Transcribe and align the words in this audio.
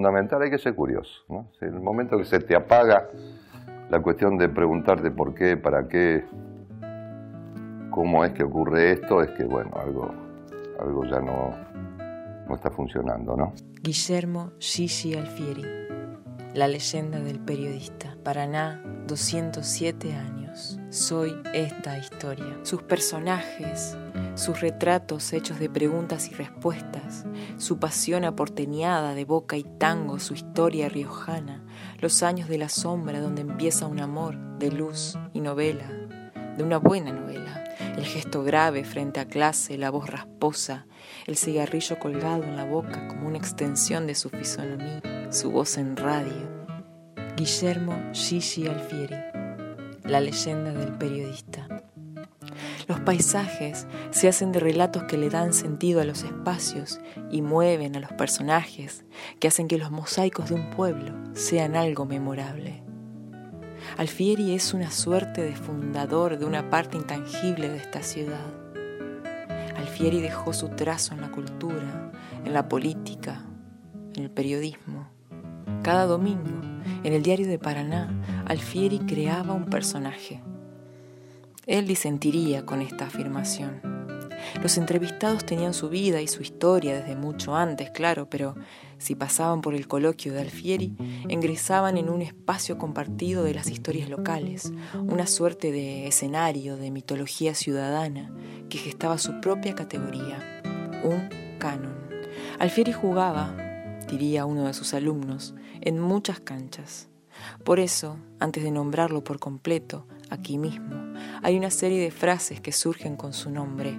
Fundamental 0.00 0.42
hay 0.42 0.50
que 0.50 0.58
ser 0.58 0.76
curioso. 0.76 1.24
¿no? 1.28 1.50
En 1.60 1.74
el 1.74 1.80
momento 1.80 2.16
que 2.16 2.24
se 2.24 2.38
te 2.38 2.54
apaga 2.54 3.08
la 3.90 4.00
cuestión 4.00 4.38
de 4.38 4.48
preguntarte 4.48 5.10
por 5.10 5.34
qué, 5.34 5.56
para 5.56 5.88
qué, 5.88 6.24
cómo 7.90 8.24
es 8.24 8.30
que 8.30 8.44
ocurre 8.44 8.92
esto, 8.92 9.20
es 9.24 9.30
que 9.32 9.42
bueno, 9.42 9.72
algo, 9.74 10.14
algo 10.78 11.04
ya 11.04 11.18
no, 11.18 11.52
no 12.48 12.54
está 12.54 12.70
funcionando, 12.70 13.36
¿no? 13.36 13.52
Guillermo 13.82 14.52
Gigi 14.60 15.16
Alfieri, 15.16 15.64
la 16.54 16.68
leyenda 16.68 17.18
del 17.18 17.40
periodista. 17.40 18.16
Paraná, 18.22 18.80
207 19.08 20.14
años. 20.14 20.37
Soy 20.90 21.40
esta 21.54 21.98
historia. 21.98 22.58
Sus 22.62 22.82
personajes, 22.82 23.96
sus 24.34 24.60
retratos 24.60 25.32
hechos 25.32 25.60
de 25.60 25.70
preguntas 25.70 26.28
y 26.28 26.34
respuestas, 26.34 27.26
su 27.58 27.78
pasión 27.78 28.24
aporteñada 28.24 29.14
de 29.14 29.24
boca 29.24 29.56
y 29.56 29.62
tango, 29.62 30.18
su 30.18 30.34
historia 30.34 30.88
riojana, 30.88 31.64
los 32.00 32.24
años 32.24 32.48
de 32.48 32.58
la 32.58 32.68
sombra 32.68 33.20
donde 33.20 33.42
empieza 33.42 33.86
un 33.86 34.00
amor 34.00 34.36
de 34.58 34.72
luz 34.72 35.16
y 35.32 35.40
novela, 35.40 35.88
de 36.56 36.64
una 36.64 36.78
buena 36.78 37.12
novela, 37.12 37.62
el 37.96 38.04
gesto 38.04 38.42
grave 38.42 38.82
frente 38.82 39.20
a 39.20 39.28
clase, 39.28 39.78
la 39.78 39.90
voz 39.90 40.10
rasposa, 40.10 40.86
el 41.26 41.36
cigarrillo 41.36 42.00
colgado 42.00 42.42
en 42.42 42.56
la 42.56 42.64
boca 42.64 43.06
como 43.06 43.28
una 43.28 43.38
extensión 43.38 44.08
de 44.08 44.16
su 44.16 44.28
fisonomía, 44.28 45.30
su 45.30 45.52
voz 45.52 45.78
en 45.78 45.96
radio. 45.96 46.58
Guillermo 47.36 47.94
Gigi 48.12 48.66
Alfieri, 48.66 49.37
la 50.08 50.20
leyenda 50.20 50.72
del 50.72 50.92
periodista. 50.92 51.66
Los 52.86 53.00
paisajes 53.00 53.86
se 54.10 54.28
hacen 54.28 54.52
de 54.52 54.60
relatos 54.60 55.04
que 55.04 55.18
le 55.18 55.28
dan 55.28 55.52
sentido 55.52 56.00
a 56.00 56.04
los 56.04 56.24
espacios 56.24 57.00
y 57.30 57.42
mueven 57.42 57.96
a 57.96 58.00
los 58.00 58.12
personajes, 58.12 59.04
que 59.38 59.48
hacen 59.48 59.68
que 59.68 59.78
los 59.78 59.90
mosaicos 59.90 60.48
de 60.48 60.54
un 60.54 60.70
pueblo 60.70 61.12
sean 61.34 61.76
algo 61.76 62.06
memorable. 62.06 62.82
Alfieri 63.96 64.54
es 64.54 64.74
una 64.74 64.90
suerte 64.90 65.42
de 65.42 65.54
fundador 65.54 66.38
de 66.38 66.44
una 66.44 66.70
parte 66.70 66.96
intangible 66.96 67.68
de 67.68 67.76
esta 67.76 68.02
ciudad. 68.02 68.46
Alfieri 69.76 70.20
dejó 70.20 70.52
su 70.52 70.70
trazo 70.70 71.14
en 71.14 71.20
la 71.20 71.30
cultura, 71.30 72.12
en 72.44 72.52
la 72.52 72.68
política, 72.68 73.44
en 74.14 74.24
el 74.24 74.30
periodismo. 74.30 75.10
Cada 75.82 76.06
domingo, 76.06 76.60
en 77.04 77.12
el 77.12 77.22
diario 77.22 77.46
de 77.46 77.58
Paraná, 77.58 78.37
Alfieri 78.48 78.98
creaba 79.00 79.52
un 79.52 79.66
personaje 79.66 80.42
él 81.68 81.86
disentiría 81.86 82.64
con 82.64 82.80
esta 82.80 83.06
afirmación. 83.06 83.82
Los 84.62 84.78
entrevistados 84.78 85.44
tenían 85.44 85.74
su 85.74 85.90
vida 85.90 86.22
y 86.22 86.26
su 86.26 86.40
historia 86.40 86.98
desde 86.98 87.14
mucho 87.14 87.54
antes, 87.54 87.90
claro, 87.90 88.30
pero 88.30 88.54
si 88.96 89.14
pasaban 89.14 89.60
por 89.60 89.74
el 89.74 89.86
coloquio 89.86 90.32
de 90.32 90.40
Alfieri, 90.40 90.96
ingresaban 91.28 91.98
en 91.98 92.08
un 92.08 92.22
espacio 92.22 92.78
compartido 92.78 93.44
de 93.44 93.52
las 93.52 93.70
historias 93.70 94.08
locales, 94.08 94.72
una 94.94 95.26
suerte 95.26 95.70
de 95.70 96.06
escenario 96.06 96.78
de 96.78 96.90
mitología 96.90 97.54
ciudadana 97.54 98.32
que 98.70 98.78
gestaba 98.78 99.18
su 99.18 99.38
propia 99.40 99.74
categoría, 99.74 100.62
un 101.04 101.28
canon. 101.58 101.98
Alfieri 102.58 102.92
jugaba, 102.92 103.54
diría 104.08 104.46
uno 104.46 104.64
de 104.64 104.72
sus 104.72 104.94
alumnos, 104.94 105.54
en 105.82 106.00
muchas 106.00 106.40
canchas. 106.40 107.08
Por 107.64 107.80
eso, 107.80 108.16
antes 108.40 108.62
de 108.62 108.70
nombrarlo 108.70 109.24
por 109.24 109.38
completo, 109.38 110.06
aquí 110.30 110.58
mismo, 110.58 111.12
hay 111.42 111.56
una 111.56 111.70
serie 111.70 112.00
de 112.00 112.10
frases 112.10 112.60
que 112.60 112.72
surgen 112.72 113.16
con 113.16 113.32
su 113.32 113.50
nombre, 113.50 113.98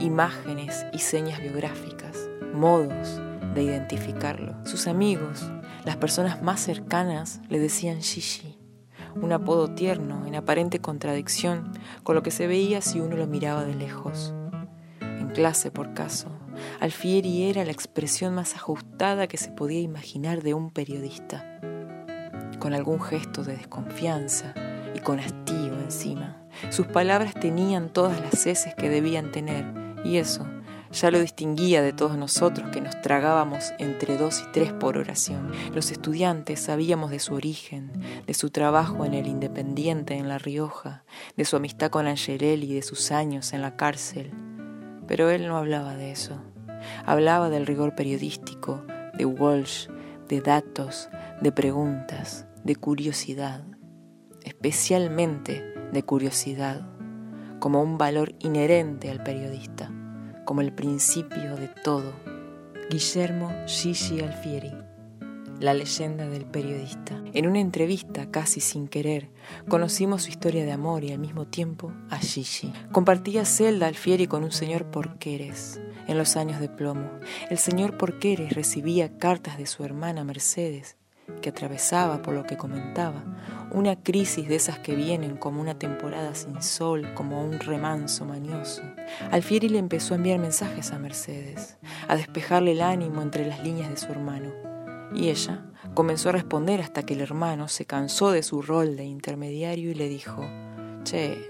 imágenes 0.00 0.86
y 0.92 0.98
señas 0.98 1.40
biográficas, 1.40 2.28
modos 2.54 3.20
de 3.54 3.62
identificarlo. 3.62 4.54
Sus 4.64 4.86
amigos, 4.86 5.50
las 5.84 5.96
personas 5.96 6.42
más 6.42 6.60
cercanas, 6.60 7.40
le 7.48 7.58
decían 7.58 8.00
Shishi, 8.00 8.58
un 9.20 9.32
apodo 9.32 9.74
tierno 9.74 10.26
en 10.26 10.34
aparente 10.36 10.80
contradicción 10.80 11.72
con 12.02 12.14
lo 12.14 12.22
que 12.22 12.30
se 12.30 12.46
veía 12.46 12.80
si 12.80 13.00
uno 13.00 13.16
lo 13.16 13.26
miraba 13.26 13.64
de 13.64 13.74
lejos. 13.74 14.34
En 15.00 15.28
clase, 15.30 15.70
por 15.70 15.94
caso, 15.94 16.28
Alfieri 16.80 17.44
era 17.44 17.64
la 17.64 17.72
expresión 17.72 18.34
más 18.34 18.54
ajustada 18.54 19.26
que 19.26 19.36
se 19.36 19.50
podía 19.50 19.80
imaginar 19.80 20.42
de 20.42 20.54
un 20.54 20.70
periodista, 20.70 21.60
con 22.60 22.74
algún 22.74 23.00
gesto 23.00 23.42
de 23.42 23.56
desconfianza 23.56 24.54
y 24.94 25.00
con 25.00 25.18
hastío 25.18 25.74
encima. 25.74 26.36
Sus 26.70 26.86
palabras 26.86 27.34
tenían 27.34 27.88
todas 27.88 28.20
las 28.20 28.46
heces 28.46 28.74
que 28.76 28.88
debían 28.88 29.32
tener, 29.32 29.64
y 30.04 30.18
eso 30.18 30.46
ya 30.92 31.10
lo 31.10 31.20
distinguía 31.20 31.82
de 31.82 31.92
todos 31.92 32.16
nosotros 32.16 32.70
que 32.70 32.80
nos 32.80 33.00
tragábamos 33.00 33.72
entre 33.78 34.16
dos 34.16 34.42
y 34.46 34.52
tres 34.52 34.72
por 34.72 34.98
oración. 34.98 35.52
Los 35.72 35.92
estudiantes 35.92 36.60
sabíamos 36.60 37.10
de 37.10 37.20
su 37.20 37.34
origen, 37.34 37.92
de 38.26 38.34
su 38.34 38.50
trabajo 38.50 39.04
en 39.04 39.14
el 39.14 39.28
Independiente 39.28 40.14
en 40.14 40.28
La 40.28 40.38
Rioja, 40.38 41.04
de 41.36 41.44
su 41.44 41.56
amistad 41.56 41.90
con 41.90 42.08
Angelelli 42.08 42.72
y 42.72 42.74
de 42.74 42.82
sus 42.82 43.12
años 43.12 43.52
en 43.52 43.62
la 43.62 43.76
cárcel. 43.76 44.32
Pero 45.06 45.30
él 45.30 45.46
no 45.46 45.56
hablaba 45.56 45.94
de 45.94 46.10
eso. 46.10 46.42
Hablaba 47.06 47.50
del 47.50 47.66
rigor 47.66 47.94
periodístico, 47.94 48.82
de 49.14 49.26
Walsh, 49.26 49.88
de 50.28 50.40
datos, 50.40 51.08
de 51.40 51.52
preguntas, 51.52 52.46
de 52.64 52.76
curiosidad, 52.76 53.64
especialmente 54.44 55.74
de 55.92 56.02
curiosidad, 56.02 56.86
como 57.58 57.82
un 57.82 57.98
valor 57.98 58.34
inherente 58.38 59.10
al 59.10 59.22
periodista, 59.22 59.90
como 60.44 60.60
el 60.60 60.72
principio 60.72 61.56
de 61.56 61.68
todo. 61.68 62.12
Guillermo 62.90 63.52
Gigi 63.66 64.20
Alfieri, 64.20 64.72
la 65.60 65.74
leyenda 65.74 66.28
del 66.28 66.44
periodista. 66.44 67.22
En 67.32 67.46
una 67.46 67.60
entrevista, 67.60 68.30
casi 68.30 68.60
sin 68.60 68.88
querer, 68.88 69.30
conocimos 69.68 70.22
su 70.24 70.30
historia 70.30 70.64
de 70.64 70.72
amor 70.72 71.04
y 71.04 71.12
al 71.12 71.18
mismo 71.18 71.46
tiempo 71.46 71.92
a 72.08 72.18
Gigi. 72.18 72.72
Compartía 72.90 73.44
celda 73.44 73.86
Alfieri 73.86 74.26
con 74.26 74.42
un 74.42 74.50
señor 74.50 74.90
Porqueres 74.90 75.80
en 76.08 76.18
los 76.18 76.36
años 76.36 76.60
de 76.60 76.68
plomo. 76.68 77.10
El 77.48 77.58
señor 77.58 77.96
Porqueres 77.96 78.54
recibía 78.54 79.18
cartas 79.18 79.56
de 79.56 79.66
su 79.66 79.84
hermana 79.84 80.24
Mercedes 80.24 80.96
que 81.40 81.50
atravesaba, 81.50 82.22
por 82.22 82.34
lo 82.34 82.44
que 82.44 82.56
comentaba, 82.56 83.24
una 83.72 83.96
crisis 83.96 84.48
de 84.48 84.56
esas 84.56 84.78
que 84.78 84.94
vienen 84.94 85.36
como 85.36 85.60
una 85.60 85.78
temporada 85.78 86.34
sin 86.34 86.62
sol, 86.62 87.12
como 87.14 87.44
un 87.44 87.58
remanso 87.60 88.24
mañoso. 88.24 88.82
Alfieri 89.30 89.68
le 89.68 89.78
empezó 89.78 90.14
a 90.14 90.16
enviar 90.16 90.38
mensajes 90.38 90.92
a 90.92 90.98
Mercedes, 90.98 91.78
a 92.08 92.16
despejarle 92.16 92.72
el 92.72 92.82
ánimo 92.82 93.22
entre 93.22 93.46
las 93.46 93.62
líneas 93.62 93.90
de 93.90 93.96
su 93.96 94.06
hermano, 94.06 94.50
y 95.14 95.28
ella 95.28 95.64
comenzó 95.94 96.28
a 96.28 96.32
responder 96.32 96.80
hasta 96.80 97.02
que 97.02 97.14
el 97.14 97.20
hermano 97.20 97.68
se 97.68 97.84
cansó 97.84 98.30
de 98.30 98.42
su 98.42 98.62
rol 98.62 98.96
de 98.96 99.04
intermediario 99.04 99.90
y 99.90 99.94
le 99.94 100.08
dijo, 100.08 100.44
Che, 101.04 101.46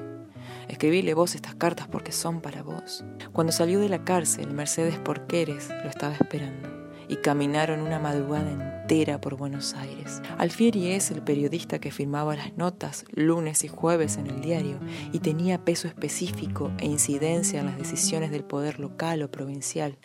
escribíle 0.69 1.15
vos 1.15 1.35
estas 1.35 1.55
cartas 1.55 1.89
porque 1.89 2.13
son 2.13 2.41
para 2.41 2.63
vos. 2.63 3.05
Cuando 3.33 3.53
salió 3.53 3.81
de 3.81 3.89
la 3.89 4.05
cárcel, 4.05 4.53
Mercedes 4.53 4.99
Porqueres 4.99 5.69
lo 5.69 5.91
estaba 5.91 6.15
esperando 6.15 6.80
y 7.10 7.16
caminaron 7.16 7.81
una 7.81 7.98
madrugada 7.98 8.53
entera 8.53 9.21
por 9.21 9.37
Buenos 9.37 9.75
Aires. 9.75 10.22
Alfieri 10.38 10.93
es 10.93 11.10
el 11.10 11.22
periodista 11.22 11.81
que 11.81 11.91
firmaba 11.91 12.37
las 12.37 12.56
notas 12.56 13.04
lunes 13.10 13.65
y 13.65 13.69
jueves 13.69 14.16
en 14.16 14.28
el 14.28 14.41
diario 14.41 14.78
y 15.12 15.19
tenía 15.19 15.65
peso 15.65 15.88
específico 15.88 16.71
e 16.78 16.87
incidencia 16.87 17.60
en 17.60 17.66
las 17.66 17.78
decisiones 17.78 18.31
del 18.31 18.44
poder 18.44 18.78
local 18.78 19.25
o 19.25 19.31
provincial. 19.31 19.98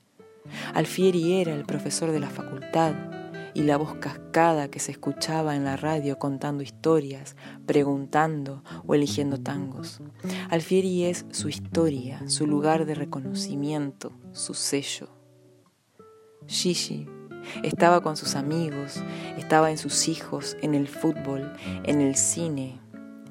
Alfieri 0.73 1.39
era 1.39 1.53
el 1.53 1.65
profesor 1.65 2.11
de 2.11 2.19
la 2.19 2.29
facultad 2.29 2.95
y 3.53 3.61
la 3.61 3.77
voz 3.77 3.95
cascada 3.95 4.69
que 4.69 4.79
se 4.79 4.91
escuchaba 4.91 5.55
en 5.55 5.63
la 5.63 5.77
radio 5.77 6.17
contando 6.17 6.63
historias, 6.63 7.35
preguntando 7.67 8.63
o 8.85 8.95
eligiendo 8.95 9.37
tangos. 9.37 10.01
Alfieri 10.49 11.05
es 11.05 11.25
su 11.31 11.49
historia, 11.49 12.27
su 12.27 12.47
lugar 12.47 12.85
de 12.85 12.95
reconocimiento, 12.95 14.11
su 14.33 14.55
sello. 14.55 15.24
Gigi 16.47 17.07
estaba 17.63 18.01
con 18.01 18.17
sus 18.17 18.35
amigos, 18.35 19.01
estaba 19.37 19.71
en 19.71 19.77
sus 19.77 20.07
hijos, 20.07 20.57
en 20.61 20.73
el 20.73 20.87
fútbol, 20.87 21.53
en 21.83 22.01
el 22.01 22.15
cine, 22.15 22.79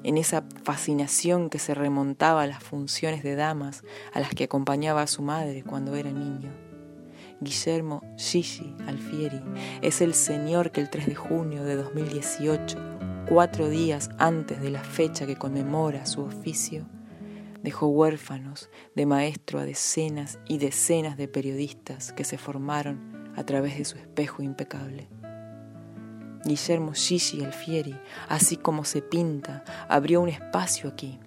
en 0.03 0.17
esa 0.17 0.43
fascinación 0.63 1.49
que 1.49 1.59
se 1.59 1.73
remontaba 1.73 2.43
a 2.43 2.47
las 2.47 2.63
funciones 2.63 3.23
de 3.23 3.35
damas 3.35 3.83
a 4.13 4.19
las 4.19 4.29
que 4.33 4.45
acompañaba 4.45 5.01
a 5.01 5.07
su 5.07 5.21
madre 5.21 5.63
cuando 5.63 5.95
era 5.95 6.11
niño. 6.11 6.51
Guillermo 7.41 8.01
Gigi 8.17 8.73
Alfieri 8.87 9.41
es 9.81 10.01
el 10.01 10.13
señor 10.13 10.71
que 10.71 10.81
el 10.81 10.89
3 10.89 11.07
de 11.07 11.15
junio 11.15 11.63
de 11.63 11.75
2018, 11.75 12.77
cuatro 13.27 13.69
días 13.69 14.09
antes 14.17 14.61
de 14.61 14.69
la 14.69 14.83
fecha 14.83 15.25
que 15.25 15.35
conmemora 15.35 16.05
su 16.05 16.21
oficio, 16.21 16.85
dejó 17.65 17.87
huérfanos 17.87 18.69
de 18.95 19.07
maestro 19.07 19.59
a 19.59 19.65
decenas 19.65 20.39
y 20.47 20.59
decenas 20.59 21.17
de 21.17 21.27
periodistas 21.27 22.13
que 22.13 22.23
se 22.23 22.37
formaron 22.37 23.33
a 23.35 23.43
través 23.43 23.77
de 23.77 23.85
su 23.85 23.97
espejo 23.97 24.43
impecable. 24.43 25.09
Guillermo 26.45 26.93
Gigi 26.93 27.43
Alfieri, 27.43 27.99
así 28.29 28.55
como 28.55 28.85
se 28.85 29.01
pinta, 29.01 29.63
abrió 29.89 30.21
un 30.21 30.29
espacio 30.29 30.89
aquí. 30.89 31.19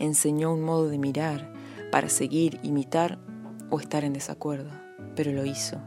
Enseñó 0.00 0.52
un 0.52 0.62
modo 0.62 0.88
de 0.88 0.98
mirar 0.98 1.52
para 1.92 2.08
seguir, 2.08 2.58
imitar 2.64 3.20
o 3.70 3.78
estar 3.78 4.02
en 4.02 4.14
desacuerdo, 4.14 4.70
pero 5.14 5.32
lo 5.32 5.46
hizo. 5.46 5.80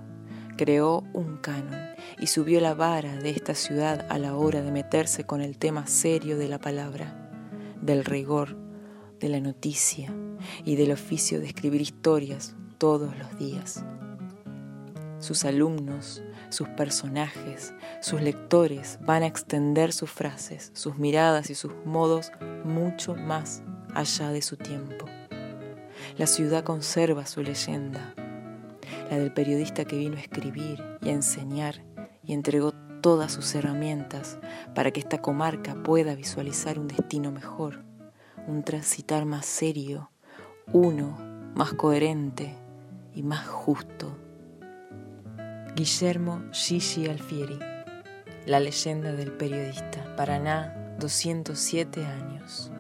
creó 0.57 1.03
un 1.13 1.37
canon 1.37 1.79
y 2.19 2.27
subió 2.27 2.61
la 2.61 2.75
vara 2.75 3.15
de 3.15 3.31
esta 3.31 3.55
ciudad 3.55 4.05
a 4.09 4.19
la 4.19 4.35
hora 4.35 4.61
de 4.61 4.71
meterse 4.71 5.23
con 5.23 5.41
el 5.41 5.57
tema 5.57 5.87
serio 5.87 6.37
de 6.37 6.47
la 6.47 6.59
palabra, 6.59 7.31
del 7.81 8.05
rigor, 8.05 8.55
de 9.21 9.29
la 9.29 9.39
noticia 9.39 10.11
y 10.65 10.75
del 10.75 10.91
oficio 10.91 11.39
de 11.39 11.47
escribir 11.47 11.79
historias 11.79 12.55
todos 12.79 13.15
los 13.17 13.37
días. 13.37 13.85
Sus 15.19 15.45
alumnos, 15.45 16.23
sus 16.49 16.67
personajes, 16.69 17.73
sus 18.01 18.21
lectores 18.21 18.97
van 19.05 19.21
a 19.21 19.27
extender 19.27 19.93
sus 19.93 20.09
frases, 20.09 20.71
sus 20.73 20.97
miradas 20.97 21.51
y 21.51 21.55
sus 21.55 21.71
modos 21.85 22.31
mucho 22.65 23.15
más 23.15 23.61
allá 23.93 24.31
de 24.31 24.41
su 24.41 24.57
tiempo. 24.57 25.05
La 26.17 26.25
ciudad 26.25 26.63
conserva 26.63 27.27
su 27.27 27.43
leyenda, 27.43 28.15
la 29.11 29.19
del 29.19 29.31
periodista 29.31 29.85
que 29.85 29.97
vino 29.97 30.17
a 30.17 30.21
escribir 30.21 30.83
y 31.03 31.09
a 31.09 31.13
enseñar 31.13 31.83
y 32.23 32.33
entregó 32.33 32.73
todas 33.01 33.31
sus 33.31 33.53
herramientas 33.53 34.39
para 34.73 34.91
que 34.91 34.99
esta 34.99 35.21
comarca 35.21 35.75
pueda 35.83 36.15
visualizar 36.15 36.79
un 36.79 36.87
destino 36.87 37.31
mejor, 37.31 37.90
un 38.47 38.63
transitar 38.63 39.25
más 39.25 39.45
serio, 39.45 40.09
uno 40.71 41.17
más 41.55 41.73
coherente 41.73 42.55
y 43.13 43.23
más 43.23 43.47
justo. 43.47 44.17
Guillermo 45.75 46.43
Gigi 46.51 47.07
Alfieri, 47.07 47.59
La 48.45 48.59
leyenda 48.59 49.13
del 49.13 49.31
periodista, 49.31 50.15
Paraná, 50.15 50.95
207 50.99 52.05
años. 52.05 52.71